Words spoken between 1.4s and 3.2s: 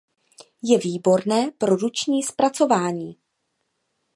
pro ručním zpracování.